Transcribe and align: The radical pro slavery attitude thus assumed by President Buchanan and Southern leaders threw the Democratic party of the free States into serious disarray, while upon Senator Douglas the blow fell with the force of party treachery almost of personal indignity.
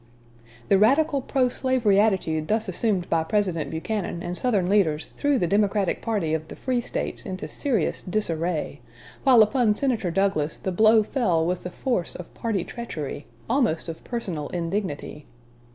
The 0.69 0.79
radical 0.79 1.21
pro 1.21 1.47
slavery 1.47 1.99
attitude 1.99 2.47
thus 2.47 2.67
assumed 2.67 3.07
by 3.07 3.23
President 3.23 3.69
Buchanan 3.69 4.23
and 4.23 4.35
Southern 4.35 4.67
leaders 4.67 5.11
threw 5.15 5.37
the 5.37 5.45
Democratic 5.45 6.01
party 6.01 6.33
of 6.33 6.47
the 6.47 6.55
free 6.55 6.81
States 6.81 7.23
into 7.23 7.47
serious 7.47 8.01
disarray, 8.01 8.79
while 9.23 9.43
upon 9.43 9.75
Senator 9.75 10.09
Douglas 10.09 10.57
the 10.57 10.71
blow 10.71 11.03
fell 11.03 11.45
with 11.45 11.61
the 11.61 11.69
force 11.69 12.15
of 12.15 12.33
party 12.33 12.63
treachery 12.63 13.27
almost 13.47 13.87
of 13.87 14.03
personal 14.03 14.47
indignity. 14.49 15.27